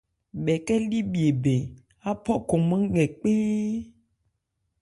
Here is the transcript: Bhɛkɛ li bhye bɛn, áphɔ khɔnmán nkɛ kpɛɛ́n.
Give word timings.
Bhɛkɛ 0.43 0.75
li 0.89 0.99
bhye 1.11 1.29
bɛn, 1.43 1.61
áphɔ 2.09 2.33
khɔnmán 2.47 2.81
nkɛ 2.89 3.03
kpɛɛ́n. 3.17 3.73